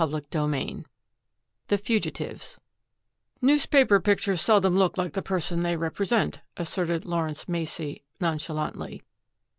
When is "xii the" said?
0.49-1.77